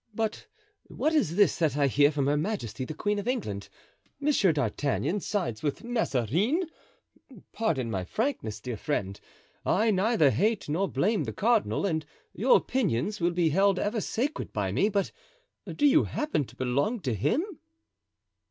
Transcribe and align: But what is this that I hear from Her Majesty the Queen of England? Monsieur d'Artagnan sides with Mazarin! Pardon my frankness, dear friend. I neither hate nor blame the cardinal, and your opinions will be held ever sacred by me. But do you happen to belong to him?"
But 0.15 0.47
what 0.87 1.13
is 1.13 1.35
this 1.35 1.57
that 1.57 1.77
I 1.77 1.85
hear 1.85 2.11
from 2.11 2.25
Her 2.25 2.35
Majesty 2.35 2.85
the 2.85 2.95
Queen 2.95 3.19
of 3.19 3.27
England? 3.27 3.69
Monsieur 4.19 4.51
d'Artagnan 4.51 5.19
sides 5.19 5.61
with 5.61 5.83
Mazarin! 5.83 6.63
Pardon 7.51 7.91
my 7.91 8.03
frankness, 8.03 8.59
dear 8.59 8.77
friend. 8.77 9.21
I 9.63 9.91
neither 9.91 10.31
hate 10.31 10.67
nor 10.67 10.87
blame 10.89 11.25
the 11.25 11.33
cardinal, 11.33 11.85
and 11.85 12.03
your 12.33 12.57
opinions 12.57 13.21
will 13.21 13.29
be 13.29 13.49
held 13.49 13.77
ever 13.77 14.01
sacred 14.01 14.51
by 14.51 14.71
me. 14.71 14.89
But 14.89 15.11
do 15.71 15.85
you 15.85 16.05
happen 16.05 16.45
to 16.45 16.55
belong 16.55 16.99
to 17.01 17.13
him?" 17.13 17.45